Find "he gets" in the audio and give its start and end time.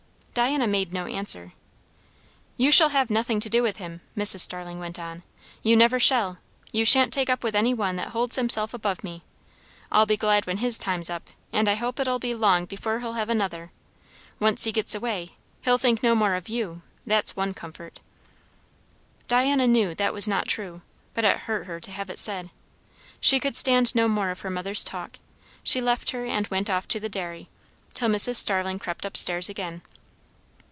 14.63-14.95